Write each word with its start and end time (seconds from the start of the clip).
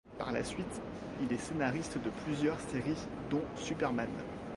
Par 0.17 0.31
la 0.31 0.43
suite 0.43 0.81
il 1.21 1.31
est 1.31 1.37
scénariste 1.37 1.99
de 2.03 2.09
plusieurs 2.25 2.59
séries 2.59 2.97
dont 3.29 3.43
Superman. 3.55 4.09